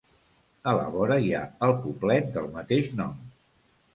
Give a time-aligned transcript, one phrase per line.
[0.71, 3.15] A la vora, hi ha el poblet del mateix nom.